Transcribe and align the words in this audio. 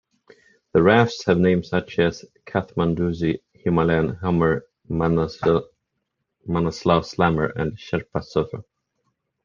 The 0.73 0.81
rafts 0.81 1.25
have 1.25 1.37
names 1.37 1.69
such 1.69 1.99
as 1.99 2.25
"Kathmandoozy", 2.47 3.37
"Himalayan 3.53 4.15
Hummer", 4.15 4.65
"Manaslu 4.89 5.61
Slammer", 7.05 7.45
and 7.55 7.77
"Sherpa 7.77 8.23
Surfer". 8.23 8.63